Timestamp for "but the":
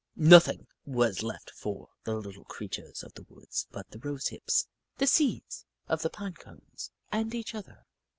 3.69-3.99